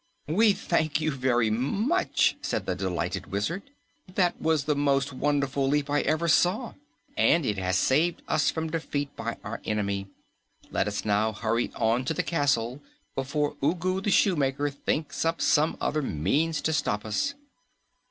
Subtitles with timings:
[0.27, 3.69] "We thank you very much," said the delighted Wizard.
[4.11, 6.73] "That was the most wonderful leap I ever saw,
[7.15, 10.07] and it has saved us from defeat by our enemy.
[10.71, 12.81] Let us now hurry on to the castle
[13.13, 17.35] before Ugu the Shoemaker thinks up some other means to stop us."